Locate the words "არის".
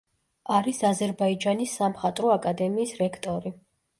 0.53-0.79